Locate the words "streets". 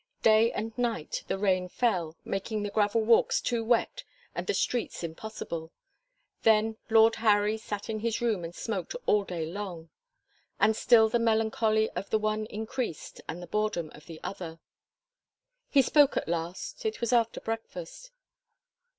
4.55-5.03